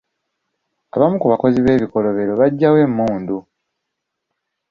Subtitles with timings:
[0.95, 3.37] Abamu ku bakozi b'ebikolobero baggya wa emmundu?